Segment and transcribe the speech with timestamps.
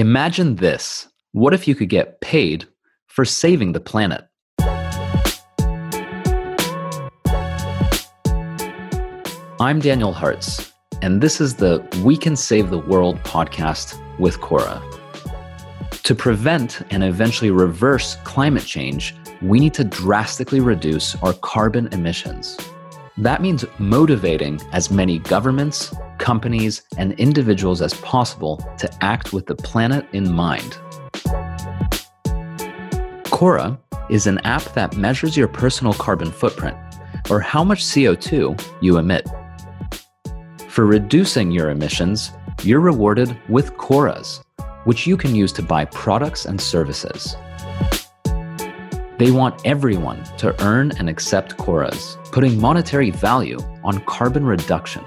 [0.00, 1.06] Imagine this.
[1.32, 2.66] What if you could get paid
[3.06, 4.26] for saving the planet?
[9.60, 14.82] I'm Daniel Hartz, and this is the We Can Save the World podcast with Cora.
[16.04, 22.56] To prevent and eventually reverse climate change, we need to drastically reduce our carbon emissions.
[23.20, 29.54] That means motivating as many governments, companies, and individuals as possible to act with the
[29.54, 30.78] planet in mind.
[33.24, 36.78] Cora is an app that measures your personal carbon footprint,
[37.28, 39.28] or how much CO2 you emit.
[40.68, 42.32] For reducing your emissions,
[42.62, 44.42] you're rewarded with Coras,
[44.84, 47.36] which you can use to buy products and services.
[49.20, 55.04] They want everyone to earn and accept Coras, putting monetary value on carbon reduction.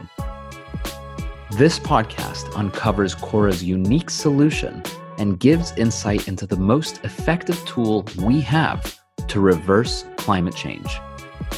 [1.58, 4.84] This podcast uncovers Cora's unique solution
[5.18, 11.00] and gives insight into the most effective tool we have to reverse climate change,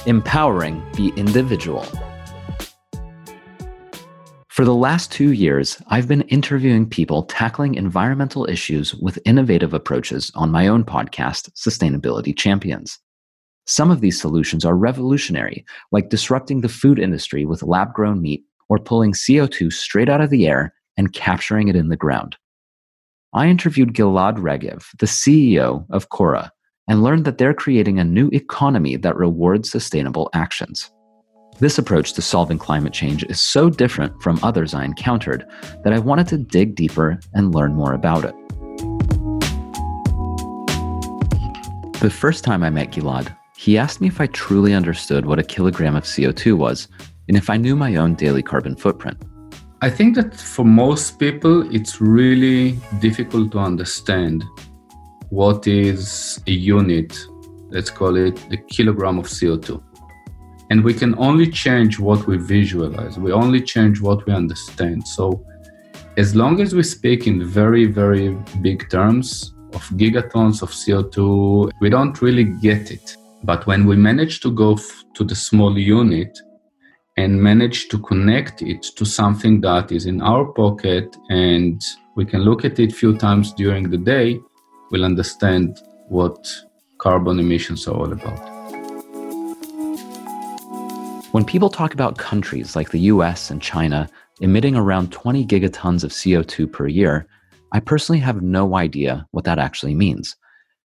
[0.06, 1.86] empowering the individual.
[4.56, 10.32] For the last two years, I've been interviewing people tackling environmental issues with innovative approaches
[10.34, 12.98] on my own podcast, Sustainability Champions.
[13.66, 18.46] Some of these solutions are revolutionary, like disrupting the food industry with lab grown meat
[18.70, 22.38] or pulling CO2 straight out of the air and capturing it in the ground.
[23.34, 26.50] I interviewed Gilad Regev, the CEO of Cora,
[26.88, 30.90] and learned that they're creating a new economy that rewards sustainable actions.
[31.58, 35.46] This approach to solving climate change is so different from others I encountered
[35.86, 38.36] that I wanted to dig deeper and learn more about it.
[42.02, 45.44] The first time I met Gilad, he asked me if I truly understood what a
[45.44, 46.90] kilogram of CO2 was
[47.30, 49.18] and if I knew my own daily carbon footprint.
[49.82, 54.44] I think that for most people, it's really difficult to understand
[55.30, 57.18] what is a unit,
[57.70, 59.82] let's call it the kilogram of CO2
[60.76, 63.18] and we can only change what we visualize.
[63.18, 65.08] We only change what we understand.
[65.08, 65.42] So
[66.18, 71.90] as long as we speak in very very big terms of gigatons of co2 we
[71.90, 73.16] don't really get it.
[73.44, 76.38] But when we manage to go f- to the small unit
[77.16, 81.82] and manage to connect it to something that is in our pocket and
[82.18, 84.42] we can look at it few times during the day
[84.92, 85.80] we'll understand
[86.10, 86.38] what
[86.98, 88.55] carbon emissions are all about
[91.36, 94.08] when people talk about countries like the US and China
[94.40, 97.28] emitting around 20 gigatons of CO2 per year,
[97.74, 100.34] I personally have no idea what that actually means.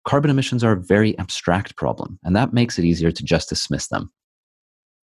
[0.04, 3.90] Carbon emissions are a very abstract problem, and that makes it easier to just dismiss
[3.90, 4.12] them.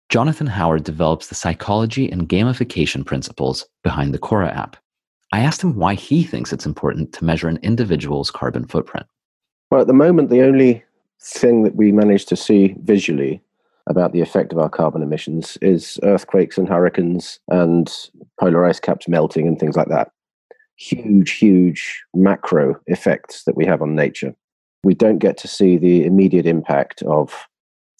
[0.09, 4.79] Jonathan Howard develops the psychology and gamification principles behind the Cora app.
[5.31, 9.07] I asked him why he thinks it's important to measure an individual's carbon footprint.
[9.71, 10.83] Well, at the moment, the only
[11.23, 13.41] thing that we manage to see visually
[13.89, 17.93] about the effect of our carbon emissions is earthquakes and hurricanes and
[18.39, 20.11] polar ice caps melting and things like that.
[20.77, 24.35] Huge, huge macro effects that we have on nature.
[24.83, 27.47] We don't get to see the immediate impact of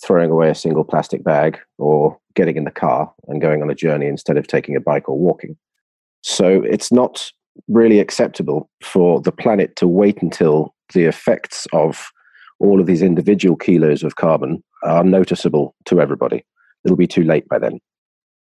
[0.03, 3.75] throwing away a single plastic bag or getting in the car and going on a
[3.75, 5.57] journey instead of taking a bike or walking.
[6.23, 7.31] So it's not
[7.69, 12.11] really acceptable for the planet to wait until the effects of
[12.61, 16.45] all of these individual kilos of carbon are noticeable to everybody.
[16.85, 17.81] It'll be too late by then.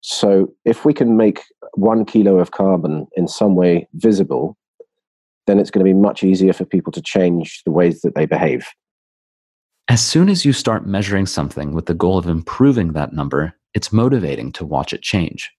[0.02, 1.42] So, if we can make
[1.76, 4.58] one kilo of carbon in some way visible,
[5.48, 8.26] then it's going to be much easier for people to change the ways that they
[8.26, 8.68] behave.
[9.88, 13.92] As soon as you start measuring something with the goal of improving that number, it's
[13.92, 15.52] motivating to watch it change.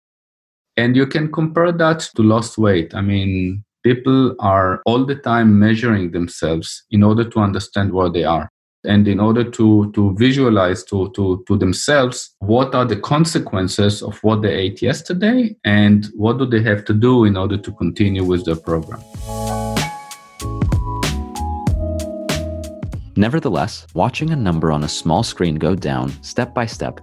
[0.77, 2.95] And you can compare that to lost weight.
[2.95, 8.25] I mean, people are all the time measuring themselves in order to understand where they
[8.25, 8.51] are
[8.85, 14.19] and in order to to visualize to to to themselves what are the consequences of
[14.23, 18.25] what they ate yesterday and what do they have to do in order to continue
[18.25, 19.03] with their program
[23.17, 27.01] Nevertheless, watching a number on a small screen go down step by step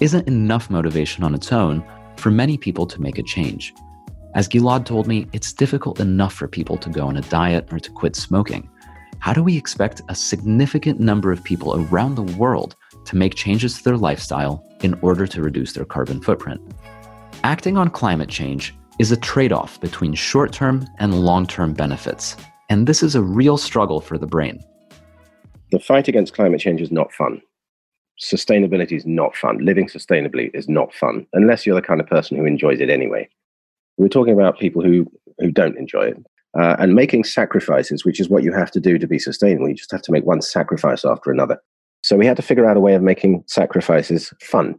[0.00, 1.84] isn't enough motivation on its own
[2.16, 3.74] for many people to make a change.
[4.34, 7.78] As Gilad told me, it's difficult enough for people to go on a diet or
[7.78, 8.68] to quit smoking
[9.24, 12.76] how do we expect a significant number of people around the world
[13.06, 16.60] to make changes to their lifestyle in order to reduce their carbon footprint?
[17.42, 22.36] Acting on climate change is a trade off between short term and long term benefits,
[22.68, 24.62] and this is a real struggle for the brain.
[25.70, 27.40] The fight against climate change is not fun.
[28.20, 29.56] Sustainability is not fun.
[29.64, 33.26] Living sustainably is not fun, unless you're the kind of person who enjoys it anyway.
[33.96, 36.26] We're talking about people who, who don't enjoy it
[36.58, 39.68] uh, and making sacrifices, which is what you have to do to be sustainable.
[39.68, 41.58] You just have to make one sacrifice after another.
[42.02, 44.78] So we had to figure out a way of making sacrifices fun.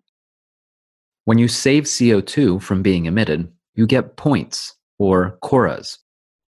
[1.26, 5.98] When you save CO2 from being emitted, you get points or Coras.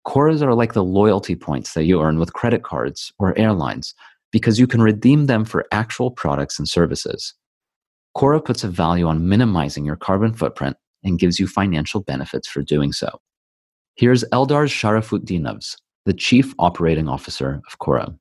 [0.06, 3.94] Coras are like the loyalty points that you earn with credit cards or airlines
[4.32, 7.34] because you can redeem them for actual products and services.
[8.14, 12.62] Cora puts a value on minimizing your carbon footprint and gives you financial benefits for
[12.62, 13.20] doing so.
[13.98, 18.14] Here's Eldar Sharafutdinovs, the Chief Operating Officer of Cora.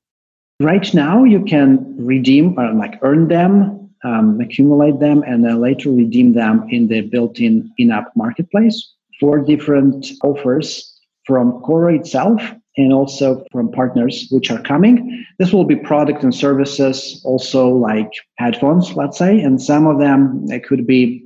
[0.59, 5.91] Right now, you can redeem or like earn them, um, accumulate them, and then later
[5.91, 8.91] redeem them in the built-in in-app marketplace.
[9.19, 12.41] Four different offers from Cora itself
[12.77, 15.23] and also from partners which are coming.
[15.37, 18.09] This will be product and services, also like
[18.39, 21.23] headphones, let's say, and some of them it could be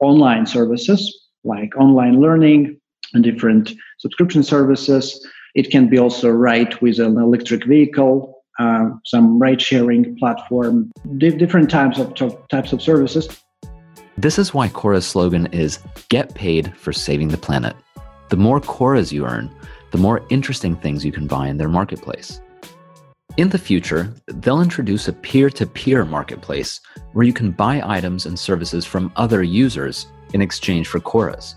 [0.00, 1.00] online services
[1.44, 2.78] like online learning
[3.16, 5.26] and different subscription services.
[5.56, 11.30] It can be also right with an electric vehicle uh, some ride sharing platform, di-
[11.30, 12.14] different types of
[12.48, 13.28] types of services.
[14.16, 15.78] This is why Cora's slogan is
[16.08, 17.76] "Get paid for saving the planet."
[18.28, 19.50] The more Coras you earn,
[19.92, 22.40] the more interesting things you can buy in their marketplace.
[23.36, 26.80] In the future, they'll introduce a peer to peer marketplace
[27.12, 31.54] where you can buy items and services from other users in exchange for Coras.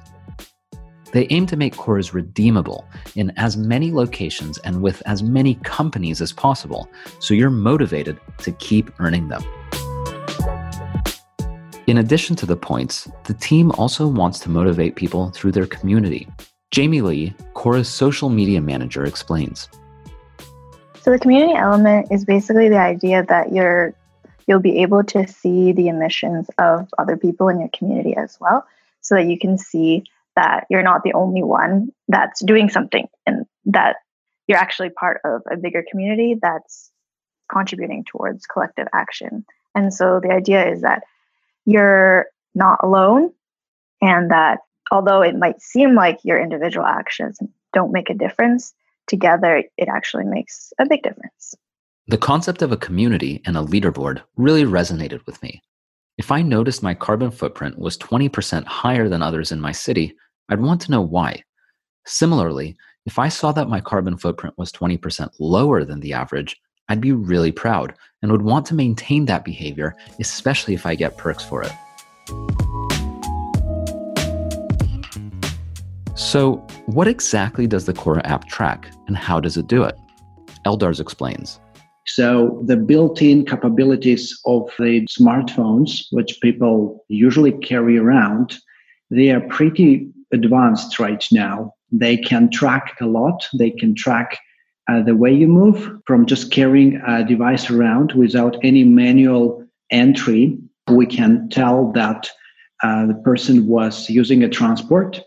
[1.12, 6.22] They aim to make Coras redeemable in as many locations and with as many companies
[6.22, 6.88] as possible,
[7.20, 9.44] so you're motivated to keep earning them.
[11.88, 16.28] In addition to the points, the team also wants to motivate people through their community.
[16.70, 19.68] Jamie Lee, Cora's social media manager, explains.
[21.02, 23.96] So the community element is basically the idea that you're
[24.46, 28.66] you'll be able to see the emissions of other people in your community as well
[29.02, 30.04] so that you can see
[30.40, 33.98] that you're not the only one that's doing something and that
[34.48, 36.92] you're actually part of a bigger community that's
[37.52, 39.46] contributing towards collective action.
[39.76, 41.04] And so the idea is that
[41.66, 43.34] you're not alone
[44.02, 44.60] and that
[44.92, 47.38] although it might seem like your individual actions
[47.74, 48.74] don't make a difference,
[49.08, 51.54] together it actually makes a big difference.
[52.08, 55.62] The concept of a community and a leaderboard really resonated with me.
[56.18, 60.16] If I noticed my carbon footprint was 20% higher than others in my city,
[60.52, 61.44] I'd want to know why.
[62.08, 62.76] Similarly,
[63.06, 66.60] if I saw that my carbon footprint was 20% lower than the average,
[66.90, 67.94] I'd be really proud
[68.24, 71.72] and would want to maintain that behavior, especially if I get perks for it.
[76.16, 79.96] So, what exactly does the Cora app track and how does it do it?
[80.66, 81.60] Eldars explains.
[82.08, 88.58] So, the built in capabilities of the smartphones, which people usually carry around,
[89.12, 91.74] they are pretty advanced right now.
[91.92, 93.48] They can track a lot.
[93.58, 94.38] They can track
[94.90, 100.58] uh, the way you move from just carrying a device around without any manual entry.
[100.88, 102.30] We can tell that
[102.84, 105.22] uh, the person was using a transport.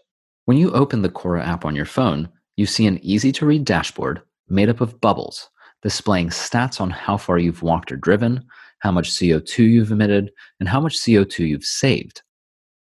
[0.47, 3.65] When you open the Cora app on your phone, you see an easy to read
[3.65, 5.49] dashboard made up of bubbles
[5.83, 8.45] displaying stats on how far you've walked or driven,
[8.79, 12.23] how much CO2 you've emitted, and how much CO2 you've saved.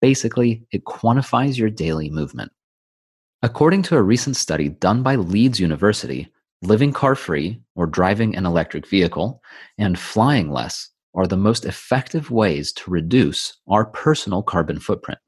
[0.03, 2.53] Basically, it quantifies your daily movement.
[3.41, 8.45] According to a recent study done by Leeds University, living car free or driving an
[8.45, 9.41] electric vehicle
[9.79, 15.21] and flying less are the most effective ways to reduce our personal carbon footprint.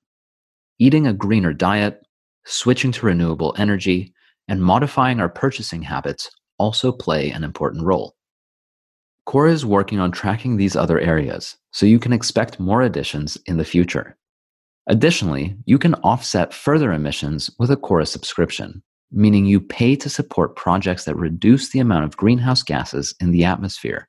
[0.80, 2.02] Eating a greener diet,
[2.44, 4.12] switching to renewable energy,
[4.48, 8.16] and modifying our purchasing habits also play an important role.
[9.24, 13.56] Cora is working on tracking these other areas, so you can expect more additions in
[13.56, 14.16] the future.
[14.86, 20.56] Additionally, you can offset further emissions with a Cora subscription, meaning you pay to support
[20.56, 24.06] projects that reduce the amount of greenhouse gases in the atmosphere.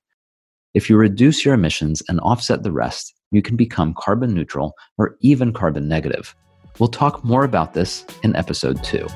[0.74, 5.16] If you reduce your emissions and offset the rest, you can become carbon neutral or
[5.22, 6.36] even carbon negative.
[6.78, 9.08] We'll talk more about this in episode 2.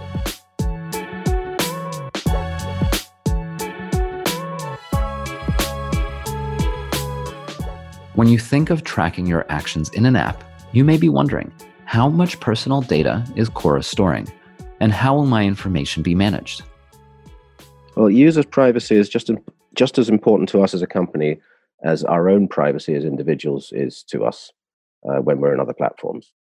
[8.15, 11.51] When you think of tracking your actions in an app, you may be wondering
[11.85, 14.27] how much personal data is Cora storing,
[14.79, 16.61] and how will my information be managed?
[17.95, 19.31] Well, users' privacy is just,
[19.73, 21.39] just as important to us as a company
[21.83, 24.51] as our own privacy as individuals is to us
[25.09, 26.31] uh, when we're in other platforms.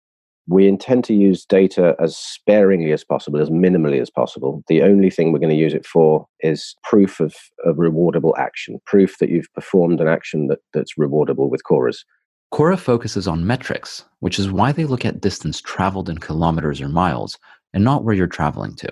[0.46, 4.64] We intend to use data as sparingly as possible, as minimally as possible.
[4.68, 8.80] The only thing we're going to use it for is proof of, of rewardable action,
[8.86, 12.04] proof that you've performed an action that, that's rewardable with Coras.
[12.50, 16.88] Cora focuses on metrics, which is why they look at distance traveled in kilometers or
[16.88, 17.38] miles
[17.74, 18.90] and not where you're traveling to.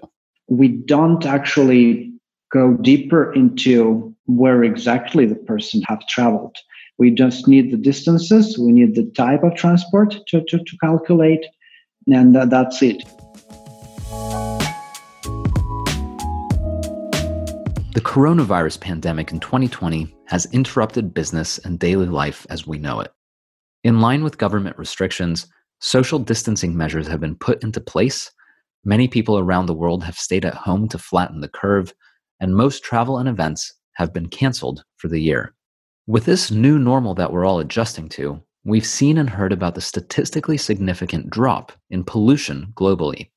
[0.49, 2.13] we don't actually
[2.53, 6.57] go deeper into where exactly the person have traveled.
[6.99, 11.45] We just need the distances, we need the type of transport to, to, to calculate,
[12.07, 13.03] and that's it.
[17.95, 23.13] The coronavirus pandemic in 2020 has interrupted business and daily life as we know it.
[23.87, 25.47] In line with government restrictions,
[25.79, 28.33] social distancing measures have been put into place.
[28.85, 31.95] Many people around the world have stayed at home to flatten the curve,
[32.41, 35.55] and most travel and events have been canceled for the year.
[36.09, 39.81] With this new normal that we're all adjusting to, we've seen and heard about the
[39.81, 43.31] statistically significant drop in pollution globally.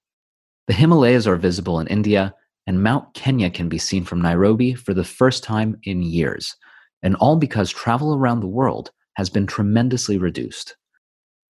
[0.66, 2.34] The Himalayas are visible in India,
[2.66, 6.56] and Mount Kenya can be seen from Nairobi for the first time in years,
[7.04, 10.76] and all because travel around the world has been tremendously reduced.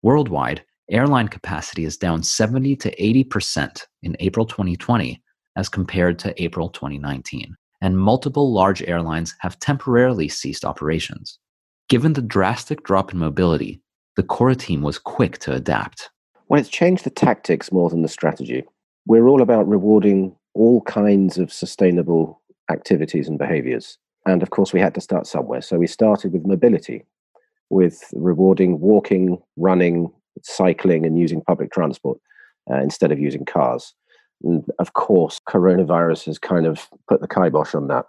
[0.01, 5.21] Worldwide, airline capacity is down 70 to 80% in April 2020
[5.55, 11.39] as compared to April 2019 and multiple large airlines have temporarily ceased operations.
[11.87, 13.81] Given the drastic drop in mobility,
[14.15, 16.09] the Cora team was quick to adapt.
[16.47, 18.65] Well, it's changed the tactics more than the strategy.
[19.05, 23.97] We're all about rewarding all kinds of sustainable activities and behaviors.
[24.25, 25.61] And of course, we had to start somewhere.
[25.61, 27.05] So we started with mobility,
[27.69, 30.11] with rewarding walking, running,
[30.43, 32.19] cycling, and using public transport
[32.71, 33.93] uh, instead of using cars.
[34.43, 38.05] And of course, coronavirus has kind of put the kibosh on that.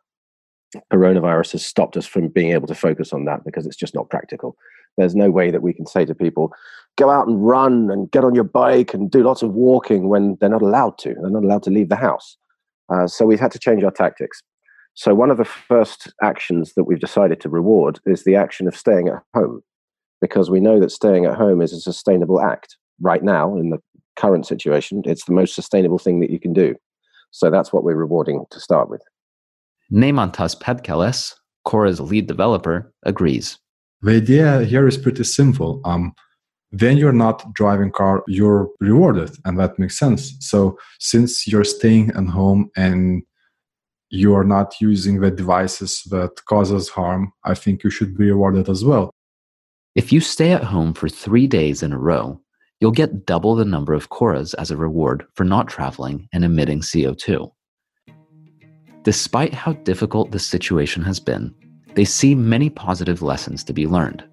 [0.92, 4.08] Coronavirus has stopped us from being able to focus on that because it's just not
[4.08, 4.56] practical.
[4.96, 6.52] There's no way that we can say to people,
[6.96, 10.36] go out and run and get on your bike and do lots of walking when
[10.40, 11.14] they're not allowed to.
[11.14, 12.36] They're not allowed to leave the house.
[12.88, 14.42] Uh, so we've had to change our tactics.
[14.94, 18.76] So, one of the first actions that we've decided to reward is the action of
[18.76, 19.62] staying at home,
[20.20, 23.78] because we know that staying at home is a sustainable act right now in the
[24.20, 26.74] current situation, it's the most sustainable thing that you can do.
[27.30, 29.02] So that's what we're rewarding to start with.
[29.92, 33.58] Neimantas Pedkeles, Cora's lead developer, agrees.
[34.02, 35.80] The idea here is pretty simple.
[35.84, 36.12] Um,
[36.80, 40.36] when you're not driving car, you're rewarded, and that makes sense.
[40.40, 43.22] So since you're staying at home and
[44.10, 48.68] you are not using the devices that causes harm, I think you should be rewarded
[48.68, 49.10] as well.
[49.94, 52.40] If you stay at home for three days in a row,
[52.80, 56.80] you'll get double the number of Coras as a reward for not traveling and emitting
[56.80, 57.50] CO2.
[59.04, 61.54] Despite how difficult the situation has been,
[61.94, 64.24] they see many positive lessons to be learned.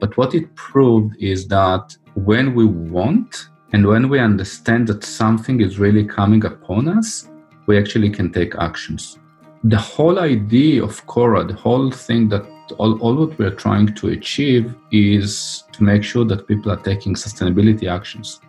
[0.00, 5.60] But what it proved is that when we want and when we understand that something
[5.60, 7.28] is really coming upon us,
[7.66, 9.18] we actually can take actions.
[9.68, 12.46] The whole idea of Cora, the whole thing that
[12.78, 17.16] all, all what we're trying to achieve is to make sure that people are taking
[17.16, 18.40] sustainability actions.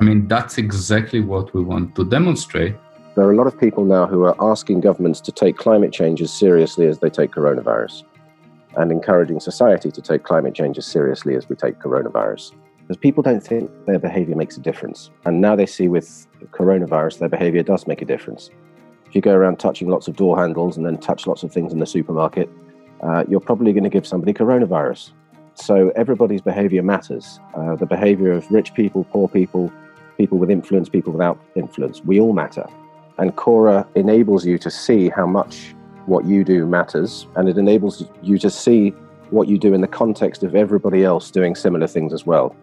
[0.00, 2.74] I mean, that's exactly what we want to demonstrate.
[3.14, 6.20] There are a lot of people now who are asking governments to take climate change
[6.20, 8.02] as seriously as they take coronavirus
[8.76, 12.54] and encouraging society to take climate change as seriously as we take coronavirus.
[12.80, 15.10] Because people don't think their behavior makes a difference.
[15.26, 18.50] And now they see with coronavirus, their behavior does make a difference.
[19.06, 21.72] If you go around touching lots of door handles and then touch lots of things
[21.72, 22.50] in the supermarket,
[23.02, 25.12] uh, you're probably going to give somebody coronavirus.
[25.54, 27.40] So everybody's behavior matters.
[27.54, 29.72] Uh, the behavior of rich people, poor people,
[30.18, 32.66] people with influence, people without influence, we all matter.
[33.18, 35.74] And Cora enables you to see how much
[36.06, 38.90] what you do matters, and it enables you to see
[39.30, 42.54] what you do in the context of everybody else doing similar things as well.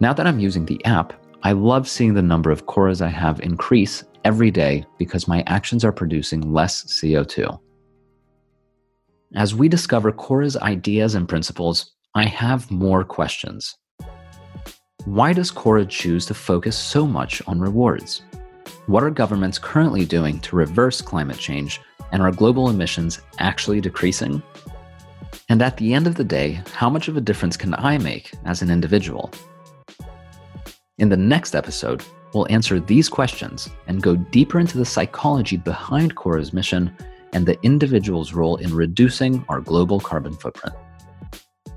[0.00, 1.12] Now that I'm using the app,
[1.42, 5.86] I love seeing the number of Coras I have increase every day because my actions
[5.86, 7.58] are producing less CO2.
[9.34, 13.74] As we discover Cora's ideas and principles, I have more questions.
[15.06, 18.22] Why does Cora choose to focus so much on rewards?
[18.86, 21.80] What are governments currently doing to reverse climate change,
[22.12, 24.42] and are global emissions actually decreasing?
[25.48, 28.32] And at the end of the day, how much of a difference can I make
[28.44, 29.32] as an individual?
[31.00, 32.04] In the next episode,
[32.34, 36.94] we'll answer these questions and go deeper into the psychology behind Cora's mission
[37.32, 40.76] and the individual's role in reducing our global carbon footprint.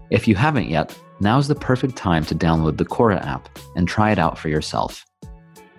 [0.10, 4.12] If you haven't yet, now's the perfect time to download the Cora app and try
[4.12, 5.06] it out for yourself.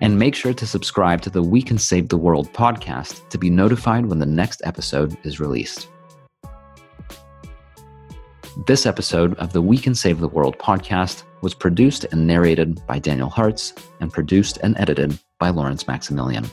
[0.00, 3.50] And make sure to subscribe to the We Can Save the World podcast to be
[3.50, 5.88] notified when the next episode is released.
[8.56, 13.00] This episode of the We Can Save the World podcast was produced and narrated by
[13.00, 16.46] Daniel Hartz and produced and edited by Lawrence Maximilian.